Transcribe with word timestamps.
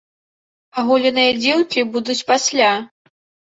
Аголеныя 0.83 1.35
дзеўкі 1.41 1.79
будуць 1.99 2.19
пасля! 2.33 2.75